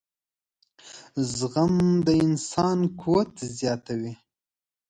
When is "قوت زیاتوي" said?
3.01-4.13